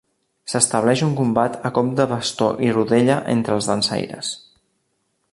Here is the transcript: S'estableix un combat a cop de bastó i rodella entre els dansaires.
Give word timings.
S'estableix 0.51 1.01
un 1.07 1.11
combat 1.19 1.57
a 1.69 1.71
cop 1.75 1.91
de 1.99 2.07
bastó 2.13 2.47
i 2.69 2.71
rodella 2.77 3.19
entre 3.35 3.55
els 3.59 3.69
dansaires. 3.73 4.33